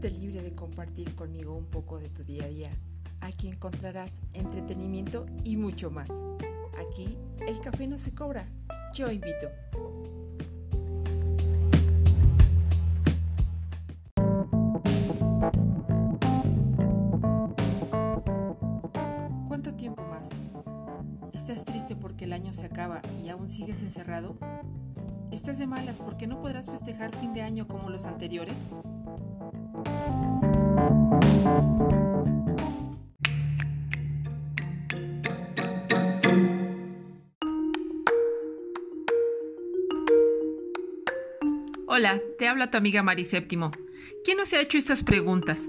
Siéntete 0.00 0.20
libre 0.20 0.42
de 0.42 0.54
compartir 0.54 1.12
conmigo 1.16 1.56
un 1.56 1.64
poco 1.64 1.98
de 1.98 2.08
tu 2.08 2.22
día 2.22 2.44
a 2.44 2.46
día. 2.46 2.70
Aquí 3.20 3.48
encontrarás 3.48 4.20
entretenimiento 4.32 5.26
y 5.42 5.56
mucho 5.56 5.90
más. 5.90 6.08
Aquí 6.78 7.18
el 7.44 7.58
café 7.58 7.88
no 7.88 7.98
se 7.98 8.14
cobra. 8.14 8.46
Yo 8.94 9.10
invito. 9.10 9.48
¿Cuánto 19.48 19.74
tiempo 19.74 20.04
más? 20.04 20.28
¿Estás 21.32 21.64
triste 21.64 21.96
porque 21.96 22.26
el 22.26 22.34
año 22.34 22.52
se 22.52 22.66
acaba 22.66 23.02
y 23.20 23.30
aún 23.30 23.48
sigues 23.48 23.82
encerrado? 23.82 24.36
¿Estás 25.32 25.58
de 25.58 25.66
malas 25.66 25.98
porque 25.98 26.28
no 26.28 26.38
podrás 26.40 26.66
festejar 26.66 27.12
fin 27.16 27.32
de 27.32 27.42
año 27.42 27.66
como 27.66 27.90
los 27.90 28.04
anteriores? 28.04 28.58
Hola, 41.98 42.20
te 42.38 42.46
habla 42.46 42.70
tu 42.70 42.76
amiga 42.76 43.02
Mari 43.02 43.24
Séptimo. 43.24 43.72
¿Quién 44.24 44.36
no 44.36 44.46
se 44.46 44.56
ha 44.56 44.60
hecho 44.60 44.78
estas 44.78 45.02
preguntas? 45.02 45.62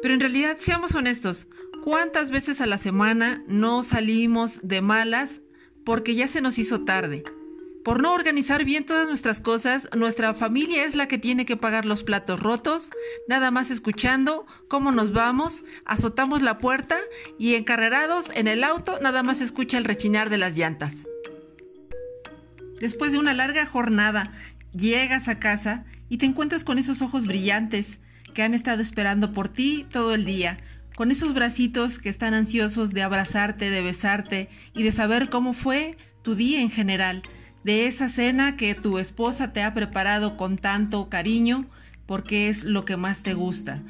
Pero 0.00 0.14
en 0.14 0.20
realidad, 0.20 0.56
seamos 0.60 0.94
honestos, 0.94 1.48
¿cuántas 1.82 2.30
veces 2.30 2.60
a 2.60 2.66
la 2.66 2.78
semana 2.78 3.42
no 3.48 3.82
salimos 3.82 4.60
de 4.62 4.80
malas 4.80 5.40
porque 5.84 6.14
ya 6.14 6.28
se 6.28 6.40
nos 6.40 6.58
hizo 6.58 6.84
tarde? 6.84 7.24
Por 7.84 8.00
no 8.00 8.14
organizar 8.14 8.64
bien 8.64 8.84
todas 8.84 9.08
nuestras 9.08 9.40
cosas, 9.40 9.88
nuestra 9.96 10.34
familia 10.34 10.84
es 10.84 10.94
la 10.94 11.08
que 11.08 11.18
tiene 11.18 11.44
que 11.44 11.56
pagar 11.56 11.84
los 11.84 12.04
platos 12.04 12.40
rotos, 12.40 12.90
nada 13.28 13.50
más 13.50 13.70
escuchando 13.70 14.46
cómo 14.68 14.92
nos 14.92 15.12
vamos, 15.12 15.64
azotamos 15.84 16.42
la 16.42 16.58
puerta 16.58 16.98
y 17.38 17.54
encarrerados 17.54 18.30
en 18.36 18.46
el 18.46 18.62
auto 18.62 18.98
nada 19.02 19.22
más 19.22 19.40
escucha 19.40 19.78
el 19.78 19.84
rechinar 19.84 20.30
de 20.30 20.38
las 20.38 20.56
llantas. 20.56 21.08
Después 22.80 23.12
de 23.12 23.18
una 23.18 23.32
larga 23.32 23.64
jornada 23.66 24.32
Llegas 24.74 25.28
a 25.28 25.38
casa 25.38 25.84
y 26.08 26.16
te 26.16 26.26
encuentras 26.26 26.64
con 26.64 26.78
esos 26.78 27.02
ojos 27.02 27.26
brillantes 27.26 27.98
que 28.32 28.42
han 28.42 28.54
estado 28.54 28.80
esperando 28.80 29.32
por 29.32 29.50
ti 29.50 29.86
todo 29.90 30.14
el 30.14 30.24
día, 30.24 30.58
con 30.96 31.10
esos 31.10 31.34
bracitos 31.34 31.98
que 31.98 32.08
están 32.08 32.32
ansiosos 32.32 32.94
de 32.94 33.02
abrazarte, 33.02 33.68
de 33.68 33.82
besarte 33.82 34.48
y 34.74 34.82
de 34.82 34.92
saber 34.92 35.28
cómo 35.28 35.52
fue 35.52 35.98
tu 36.22 36.34
día 36.34 36.62
en 36.62 36.70
general, 36.70 37.20
de 37.64 37.86
esa 37.86 38.08
cena 38.08 38.56
que 38.56 38.74
tu 38.74 38.98
esposa 38.98 39.52
te 39.52 39.62
ha 39.62 39.74
preparado 39.74 40.36
con 40.36 40.58
tanto 40.58 41.08
cariño 41.08 41.66
porque 42.06 42.48
es 42.48 42.64
lo 42.64 42.84
que 42.84 42.96
más 42.96 43.22
te 43.22 43.34
gusta. 43.34 43.82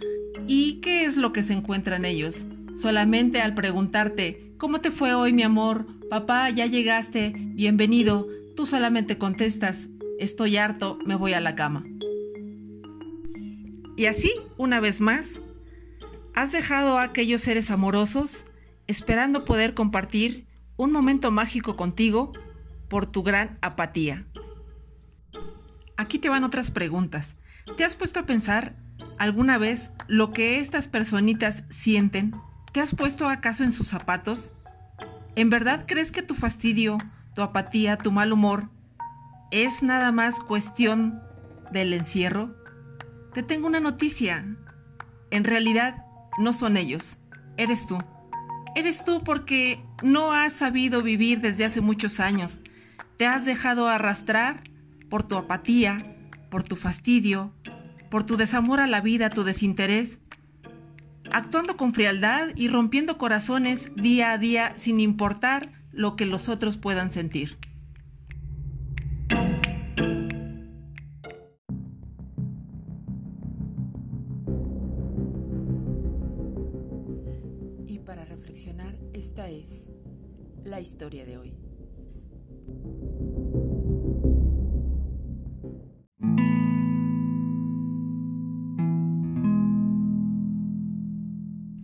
¿Y 0.47 0.75
qué 0.81 1.05
es 1.05 1.17
lo 1.17 1.33
que 1.33 1.43
se 1.43 1.55
encuentra 1.55 1.97
en 1.97 2.05
ellos? 2.05 2.47
Solamente 2.77 3.41
al 3.41 3.55
preguntarte, 3.55 4.53
¿cómo 4.59 4.81
te 4.81 4.91
fue 4.91 5.15
hoy 5.15 5.33
mi 5.33 5.43
amor? 5.43 5.87
Papá, 6.11 6.51
ya 6.51 6.67
llegaste, 6.67 7.33
bienvenido. 7.37 8.29
Tú 8.57 8.67
solamente 8.67 9.19
contestas, 9.19 9.89
estoy 10.19 10.57
harto, 10.57 10.99
me 11.07 11.15
voy 11.15 11.33
a 11.33 11.41
la 11.41 11.55
cama. 11.55 11.85
Y 13.97 14.07
así, 14.07 14.33
una 14.57 14.81
vez 14.81 15.01
más, 15.01 15.41
has 16.35 16.53
dejado 16.53 16.99
a 16.99 17.05
aquellos 17.05 17.41
seres 17.41 17.71
amorosos 17.71 18.45
esperando 18.87 19.45
poder 19.45 19.75
compartir 19.75 20.47
un 20.77 20.93
momento 20.93 21.31
mágico 21.31 21.77
contigo 21.77 22.33
por 22.93 23.07
tu 23.07 23.23
gran 23.23 23.57
apatía. 23.63 24.27
Aquí 25.97 26.19
te 26.19 26.29
van 26.29 26.45
otras 26.45 26.71
preguntas. 26.71 27.37
¿Te 27.79 27.87
has 27.87 27.97
puesto 27.97 28.21
a 28.21 28.27
pensar 28.27 28.77
alguna 29.17 29.57
vez 29.57 29.93
lo 30.09 30.31
que 30.35 30.59
estas 30.59 30.89
personitas 30.89 31.65
sienten? 31.71 32.35
¿Te 32.71 32.81
has 32.81 32.95
puesto 32.95 33.31
acaso 33.31 33.65
en 33.65 33.73
sus 33.73 33.89
zapatos? 33.89 34.53
¿En 35.37 35.49
verdad 35.49 35.87
crees 35.89 36.13
que 36.13 36.21
tu 36.21 36.35
fastidio, 36.35 36.99
tu 37.35 37.41
apatía, 37.41 37.97
tu 37.97 38.13
mal 38.13 38.31
humor 38.31 38.69
¿Es 39.51 39.83
nada 39.83 40.13
más 40.13 40.39
cuestión 40.39 41.23
del 41.71 41.95
encierro? 41.95 42.55
Te 43.33 43.43
tengo 43.43 43.69
una 43.69 43.81
noticia. 43.81 44.45
En 45.31 45.45
realidad, 45.45 46.05
no 46.39 46.53
son 46.53 46.77
ellos. 46.77 47.17
Eres 47.57 47.87
tú. 47.87 47.97
Eres 48.75 49.03
tú 49.03 49.25
porque 49.25 49.83
no 50.03 50.33
has 50.33 50.53
sabido 50.53 51.01
vivir 51.01 51.41
desde 51.41 51.65
hace 51.65 51.81
muchos 51.81 52.21
años. 52.21 52.61
Te 53.17 53.27
has 53.27 53.45
dejado 53.45 53.89
arrastrar 53.89 54.63
por 55.09 55.23
tu 55.23 55.37
apatía, 55.37 56.17
por 56.51 56.63
tu 56.63 56.77
fastidio, 56.77 57.53
por 58.11 58.25
tu 58.25 58.37
desamor 58.37 58.81
a 58.81 58.87
la 58.87 59.01
vida, 59.01 59.31
tu 59.31 59.45
desinterés, 59.45 60.19
actuando 61.31 61.77
con 61.77 61.95
frialdad 61.95 62.49
y 62.57 62.69
rompiendo 62.69 63.19
corazones 63.19 63.91
día 63.95 64.33
a 64.33 64.39
día 64.39 64.73
sin 64.77 65.01
importar 65.01 65.73
lo 65.93 66.17
que 66.17 66.27
los 66.27 66.49
otros 66.49 66.77
puedan 66.77 67.11
sentir. 67.11 67.59
para 78.05 78.25
reflexionar, 78.25 78.99
esta 79.13 79.49
es 79.49 79.89
la 80.65 80.81
historia 80.81 81.25
de 81.25 81.39
hoy. 81.39 81.62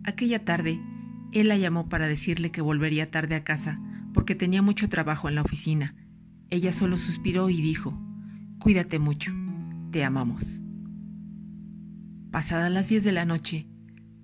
Aquella 0.09 0.43
tarde, 0.43 0.81
él 1.33 1.49
la 1.49 1.57
llamó 1.57 1.87
para 1.87 2.07
decirle 2.07 2.49
que 2.49 2.61
volvería 2.61 3.11
tarde 3.11 3.35
a 3.35 3.43
casa 3.43 3.79
porque 4.11 4.33
tenía 4.33 4.63
mucho 4.63 4.89
trabajo 4.89 5.29
en 5.29 5.35
la 5.35 5.43
oficina. 5.43 5.93
Ella 6.49 6.71
solo 6.71 6.97
suspiró 6.97 7.47
y 7.51 7.61
dijo, 7.61 7.95
Cuídate 8.57 8.97
mucho, 8.97 9.31
te 9.91 10.03
amamos. 10.03 10.63
Pasadas 12.31 12.71
las 12.71 12.89
10 12.89 13.03
de 13.03 13.11
la 13.11 13.25
noche, 13.25 13.67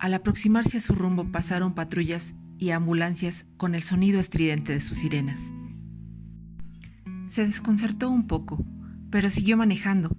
al 0.00 0.14
aproximarse 0.14 0.78
a 0.78 0.80
su 0.80 0.92
rumbo 0.92 1.30
pasaron 1.30 1.72
patrullas 1.72 2.34
y 2.58 2.70
ambulancias 2.70 3.46
con 3.56 3.76
el 3.76 3.84
sonido 3.84 4.18
estridente 4.18 4.72
de 4.72 4.80
sus 4.80 4.98
sirenas. 4.98 5.52
Se 7.26 7.46
desconcertó 7.46 8.10
un 8.10 8.26
poco, 8.26 8.58
pero 9.10 9.30
siguió 9.30 9.56
manejando. 9.56 10.10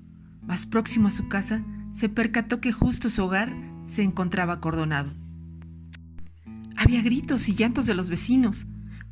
Más 0.43 0.65
próximo 0.65 1.09
a 1.09 1.11
su 1.11 1.27
casa, 1.27 1.61
se 1.91 2.07
percató 2.07 2.61
que 2.61 2.71
justo 2.71 3.09
su 3.09 3.25
hogar 3.25 3.53
se 3.83 4.03
encontraba 4.03 4.53
acordonado. 4.53 5.26
Había 6.77 7.01
gritos 7.01 7.49
y 7.49 7.55
llantos 7.55 7.87
de 7.87 7.95
los 7.95 8.09
vecinos. 8.09 8.67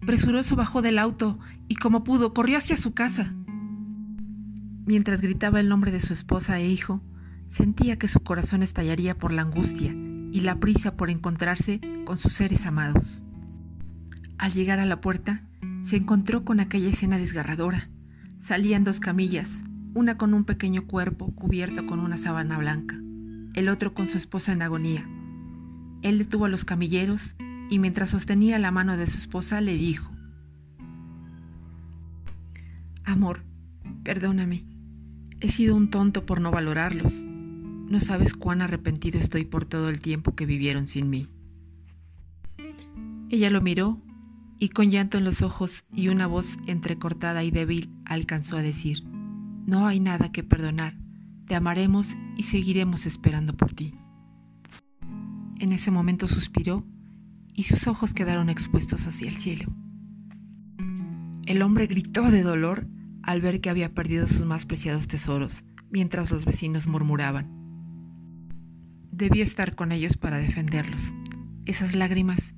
Presuroso 0.05 0.55
bajó 0.55 0.83
del 0.83 0.99
auto 0.99 1.39
y 1.67 1.75
como 1.75 2.03
pudo 2.03 2.33
corrió 2.33 2.57
hacia 2.57 2.77
su 2.77 2.93
casa. 2.93 3.33
Mientras 4.85 5.19
gritaba 5.19 5.59
el 5.59 5.67
nombre 5.67 5.91
de 5.91 5.99
su 5.99 6.13
esposa 6.13 6.59
e 6.59 6.67
hijo, 6.67 7.01
sentía 7.47 7.97
que 7.97 8.07
su 8.07 8.19
corazón 8.19 8.61
estallaría 8.61 9.17
por 9.17 9.33
la 9.33 9.41
angustia 9.41 9.93
y 10.31 10.41
la 10.41 10.59
prisa 10.59 10.95
por 10.95 11.09
encontrarse 11.09 11.81
con 12.05 12.19
sus 12.19 12.33
seres 12.33 12.67
amados. 12.67 13.23
Al 14.37 14.53
llegar 14.53 14.79
a 14.79 14.85
la 14.85 15.01
puerta, 15.01 15.43
se 15.81 15.95
encontró 15.95 16.45
con 16.45 16.59
aquella 16.59 16.89
escena 16.89 17.17
desgarradora. 17.17 17.89
Salían 18.37 18.83
dos 18.83 18.99
camillas, 18.99 19.61
una 19.95 20.17
con 20.17 20.35
un 20.35 20.43
pequeño 20.43 20.85
cuerpo 20.85 21.33
cubierto 21.33 21.87
con 21.87 21.99
una 21.99 22.17
sábana 22.17 22.59
blanca, 22.59 22.95
el 23.55 23.69
otro 23.69 23.95
con 23.95 24.07
su 24.07 24.19
esposa 24.19 24.51
en 24.51 24.61
agonía. 24.61 25.09
Él 26.03 26.19
detuvo 26.19 26.45
a 26.45 26.49
los 26.49 26.63
camilleros 26.63 27.35
y 27.69 27.79
mientras 27.79 28.11
sostenía 28.11 28.59
la 28.59 28.71
mano 28.71 28.97
de 28.97 29.07
su 29.07 29.17
esposa 29.17 29.61
le 29.61 29.77
dijo, 29.77 30.11
Amor, 33.03 33.43
perdóname, 34.03 34.65
he 35.39 35.49
sido 35.49 35.75
un 35.75 35.89
tonto 35.89 36.25
por 36.25 36.41
no 36.41 36.51
valorarlos. 36.51 37.23
No 37.23 37.99
sabes 37.99 38.33
cuán 38.33 38.61
arrepentido 38.61 39.19
estoy 39.19 39.45
por 39.45 39.65
todo 39.65 39.89
el 39.89 39.99
tiempo 39.99 40.35
que 40.35 40.47
vivieron 40.47 40.87
sin 40.87 41.09
mí. 41.09 41.27
Ella 43.29 43.49
lo 43.51 43.61
miró 43.61 44.01
y 44.59 44.69
con 44.69 44.89
llanto 44.89 45.17
en 45.17 45.23
los 45.23 45.41
ojos 45.41 45.83
y 45.93 46.07
una 46.07 46.25
voz 46.25 46.57
entrecortada 46.65 47.43
y 47.43 47.51
débil 47.51 47.91
alcanzó 48.05 48.57
a 48.57 48.61
decir, 48.61 49.03
No 49.67 49.85
hay 49.85 49.99
nada 49.99 50.31
que 50.31 50.43
perdonar, 50.43 50.97
te 51.47 51.55
amaremos 51.55 52.15
y 52.37 52.43
seguiremos 52.43 53.05
esperando 53.05 53.53
por 53.53 53.73
ti. 53.73 53.93
En 55.59 55.71
ese 55.71 55.91
momento 55.91 56.27
suspiró 56.27 56.85
y 57.55 57.63
sus 57.63 57.87
ojos 57.87 58.13
quedaron 58.13 58.49
expuestos 58.49 59.07
hacia 59.07 59.29
el 59.29 59.37
cielo. 59.37 59.73
El 61.47 61.61
hombre 61.61 61.87
gritó 61.87 62.29
de 62.29 62.43
dolor 62.43 62.87
al 63.23 63.41
ver 63.41 63.61
que 63.61 63.69
había 63.69 63.93
perdido 63.93 64.27
sus 64.27 64.45
más 64.45 64.65
preciados 64.65 65.07
tesoros, 65.07 65.63
mientras 65.89 66.29
los 66.29 66.45
vecinos 66.45 66.87
murmuraban, 66.87 67.55
Debió 69.11 69.45
estar 69.45 69.75
con 69.75 69.93
ellos 69.93 70.17
para 70.17 70.39
defenderlos. 70.39 71.13
Esas 71.65 71.95
lágrimas 71.95 72.53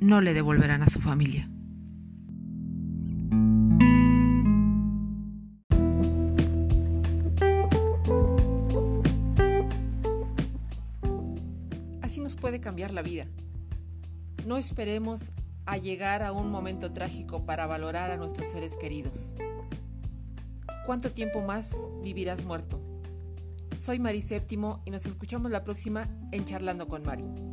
no 0.00 0.20
le 0.20 0.34
devolverán 0.34 0.82
a 0.82 0.88
su 0.88 1.00
familia. 1.00 1.48
así 12.10 12.20
nos 12.20 12.34
puede 12.34 12.58
cambiar 12.58 12.90
la 12.90 13.02
vida. 13.02 13.26
No 14.46 14.56
esperemos 14.56 15.32
a 15.66 15.76
llegar 15.76 16.22
a 16.22 16.32
un 16.32 16.50
momento 16.50 16.92
trágico 16.92 17.44
para 17.44 17.66
valorar 17.66 18.10
a 18.10 18.16
nuestros 18.16 18.48
seres 18.48 18.76
queridos. 18.76 19.34
¿Cuánto 20.86 21.12
tiempo 21.12 21.40
más 21.42 21.86
vivirás 22.02 22.44
muerto? 22.44 22.80
Soy 23.76 23.98
Mari 23.98 24.22
Séptimo 24.22 24.82
y 24.84 24.90
nos 24.90 25.06
escuchamos 25.06 25.50
la 25.50 25.62
próxima 25.62 26.08
en 26.32 26.44
Charlando 26.44 26.88
con 26.88 27.04
Mari. 27.04 27.49